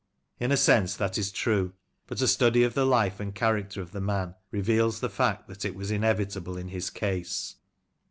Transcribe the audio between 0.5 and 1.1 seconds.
a sense